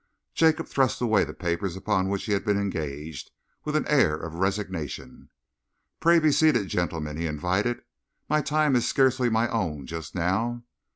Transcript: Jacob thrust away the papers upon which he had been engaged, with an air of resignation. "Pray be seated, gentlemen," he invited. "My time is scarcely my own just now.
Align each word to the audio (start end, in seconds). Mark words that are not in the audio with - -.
Jacob 0.33 0.67
thrust 0.67 0.99
away 0.99 1.23
the 1.23 1.31
papers 1.31 1.75
upon 1.75 2.09
which 2.09 2.23
he 2.23 2.31
had 2.31 2.43
been 2.43 2.57
engaged, 2.57 3.29
with 3.63 3.75
an 3.75 3.85
air 3.87 4.15
of 4.15 4.33
resignation. 4.33 5.29
"Pray 5.99 6.17
be 6.17 6.31
seated, 6.31 6.67
gentlemen," 6.69 7.17
he 7.17 7.27
invited. 7.27 7.83
"My 8.27 8.41
time 8.41 8.75
is 8.75 8.87
scarcely 8.87 9.29
my 9.29 9.47
own 9.49 9.85
just 9.85 10.15
now. 10.15 10.63